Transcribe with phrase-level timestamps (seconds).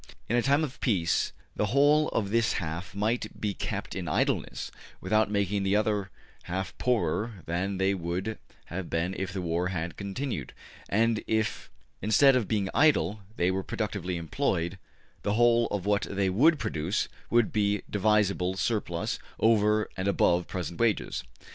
[0.27, 4.71] In a time of peace the whole of this half might be kept in idleness
[4.99, 6.09] without making the other
[6.45, 8.39] half poorer than they would
[8.73, 10.53] have been if the war had continued,
[10.89, 11.69] and if,
[12.01, 14.79] instead of being idle, they were productively employed,
[15.21, 20.47] the whole of what they would produce would be a divisible surplus over and above
[20.47, 21.23] present wages.